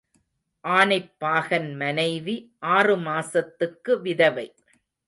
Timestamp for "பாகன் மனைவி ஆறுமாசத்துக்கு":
1.17-4.01